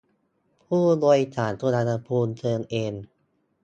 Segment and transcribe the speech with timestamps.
[0.65, 2.93] ผู้โดยสารสุวรรณภูมิเจอเอง